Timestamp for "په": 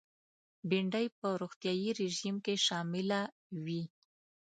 1.19-1.27